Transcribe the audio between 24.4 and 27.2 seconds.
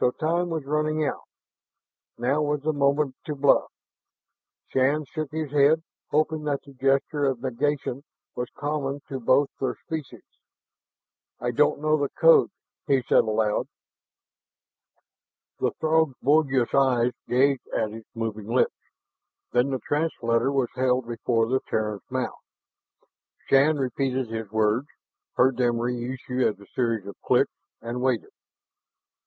words, heard them reissue as a series of